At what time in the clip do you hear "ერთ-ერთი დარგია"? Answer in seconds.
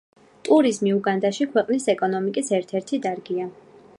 2.61-3.49